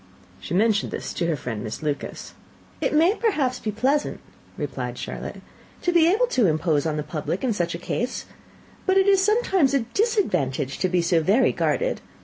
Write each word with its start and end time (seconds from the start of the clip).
She 0.39 0.55
mentioned 0.55 0.91
this 0.91 1.13
to 1.13 1.27
her 1.27 1.35
friend, 1.35 1.63
Miss 1.63 1.83
Lucas. 1.83 2.33
"It 2.81 2.91
may, 2.95 3.13
perhaps, 3.13 3.59
be 3.59 3.69
pleasant," 3.71 4.19
replied 4.57 4.97
Charlotte, 4.97 5.41
"to 5.83 5.91
be 5.93 6.11
able 6.11 6.25
to 6.25 6.47
impose 6.47 6.87
on 6.87 6.97
the 6.97 7.03
public 7.03 7.43
in 7.43 7.53
such 7.53 7.75
a 7.75 7.77
case; 7.77 8.25
but 8.87 8.97
it 8.97 9.05
is 9.07 9.23
sometimes 9.23 9.75
a 9.75 9.81
disadvantage 9.93 10.79
to 10.79 10.89
be 10.89 11.03
so 11.03 11.21
very 11.21 11.51
guarded. 11.51 12.01